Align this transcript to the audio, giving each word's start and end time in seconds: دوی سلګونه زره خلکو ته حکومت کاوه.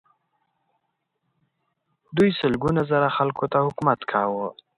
دوی 2.15 2.29
سلګونه 2.39 2.81
زره 2.89 3.07
خلکو 3.17 3.45
ته 3.51 3.57
حکومت 3.65 3.99
کاوه. 4.11 4.47